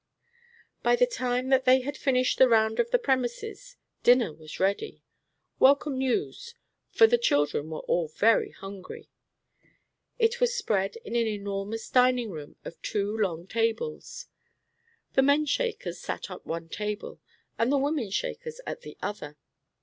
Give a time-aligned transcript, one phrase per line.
[0.81, 5.03] By the time that they had finished the round of the premises dinner was ready,
[5.59, 6.55] welcome news;
[6.89, 9.11] for the children were all very hungry.
[10.17, 14.25] It was spread in an enormous dining room on two long tables.
[15.13, 17.19] The men Shakers sat at one table,
[17.59, 19.37] and the women Shakers at the other.